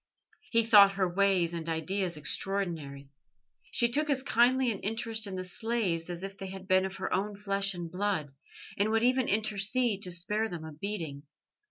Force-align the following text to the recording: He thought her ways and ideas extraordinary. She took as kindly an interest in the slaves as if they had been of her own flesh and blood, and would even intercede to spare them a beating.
He 0.49 0.63
thought 0.63 0.93
her 0.93 1.07
ways 1.07 1.53
and 1.53 1.69
ideas 1.69 2.17
extraordinary. 2.17 3.09
She 3.71 3.87
took 3.91 4.09
as 4.09 4.23
kindly 4.23 4.71
an 4.71 4.79
interest 4.79 5.27
in 5.27 5.35
the 5.35 5.43
slaves 5.43 6.09
as 6.09 6.23
if 6.23 6.39
they 6.39 6.47
had 6.47 6.67
been 6.67 6.85
of 6.87 6.95
her 6.95 7.13
own 7.13 7.35
flesh 7.35 7.75
and 7.75 7.91
blood, 7.91 8.33
and 8.79 8.89
would 8.89 9.03
even 9.03 9.27
intercede 9.29 10.01
to 10.01 10.09
spare 10.11 10.49
them 10.49 10.65
a 10.65 10.71
beating. 10.73 11.21